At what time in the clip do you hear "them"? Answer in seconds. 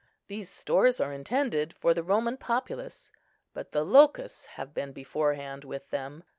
5.91-6.23